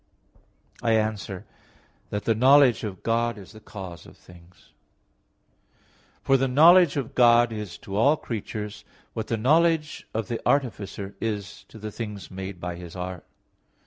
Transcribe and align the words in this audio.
I 0.81 0.93
answer 0.93 1.45
that, 2.09 2.25
The 2.25 2.33
knowledge 2.33 2.83
of 2.83 3.03
God 3.03 3.37
is 3.37 3.51
the 3.51 3.59
cause 3.59 4.07
of 4.07 4.17
things. 4.17 4.71
For 6.23 6.37
the 6.37 6.47
knowledge 6.47 6.97
of 6.97 7.13
God 7.13 7.53
is 7.53 7.77
to 7.77 7.95
all 7.95 8.17
creatures 8.17 8.83
what 9.13 9.27
the 9.27 9.37
knowledge 9.37 10.07
of 10.11 10.27
the 10.27 10.41
artificer 10.43 11.13
is 11.21 11.65
to 11.67 11.77
things 11.91 12.31
made 12.31 12.59
by 12.59 12.77
his 12.77 12.95
art. 12.95 13.25